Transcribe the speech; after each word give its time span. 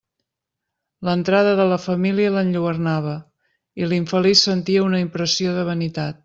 L'entrada 1.09 1.51
de 1.59 1.67
la 1.71 1.77
família 1.83 2.31
l'enlluernava, 2.37 3.13
i 3.83 3.91
l'infeliç 3.93 4.43
sentia 4.49 4.87
una 4.89 5.03
impressió 5.07 5.55
de 5.61 5.69
vanitat. 5.71 6.19